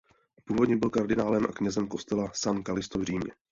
Původně 0.45 0.75
byl 0.77 0.89
kardinálem 0.89 1.45
a 1.45 1.51
knězem 1.53 1.87
kostela 1.87 2.29
San 2.33 2.63
Callisto 2.63 2.99
v 2.99 3.03
Římě. 3.03 3.31